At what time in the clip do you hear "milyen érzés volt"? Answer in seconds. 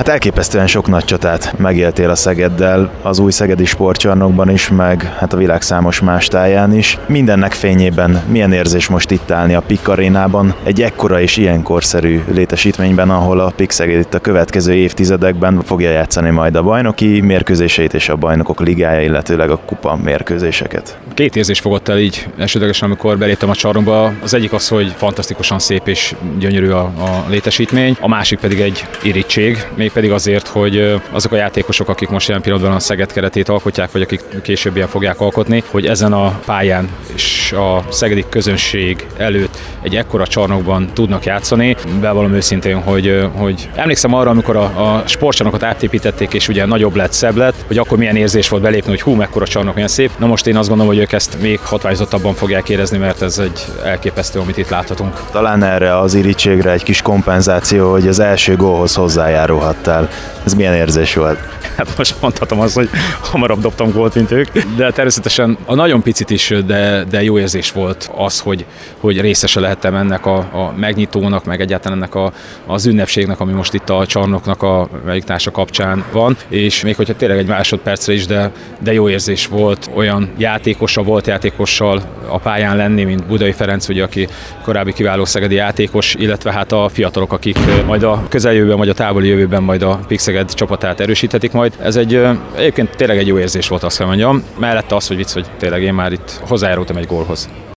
47.98-48.62, 60.54-61.38